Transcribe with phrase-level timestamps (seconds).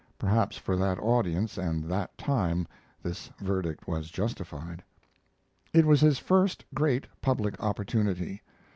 [0.17, 2.67] Perhaps for that audience and that time
[3.03, 4.81] this verdict was justified.
[5.73, 8.41] It was his first great public opportunity.